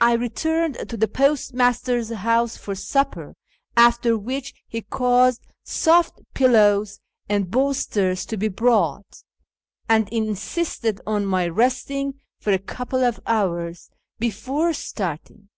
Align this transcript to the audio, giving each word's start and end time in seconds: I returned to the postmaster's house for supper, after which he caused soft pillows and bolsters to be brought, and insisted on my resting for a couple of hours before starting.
I 0.00 0.14
returned 0.14 0.88
to 0.88 0.96
the 0.96 1.06
postmaster's 1.06 2.10
house 2.10 2.56
for 2.56 2.74
supper, 2.74 3.36
after 3.76 4.18
which 4.18 4.52
he 4.66 4.80
caused 4.82 5.46
soft 5.62 6.18
pillows 6.34 6.98
and 7.28 7.48
bolsters 7.48 8.26
to 8.26 8.36
be 8.36 8.48
brought, 8.48 9.22
and 9.88 10.08
insisted 10.08 11.00
on 11.06 11.26
my 11.26 11.46
resting 11.46 12.14
for 12.40 12.52
a 12.52 12.58
couple 12.58 13.04
of 13.04 13.20
hours 13.24 13.88
before 14.18 14.72
starting. 14.72 15.48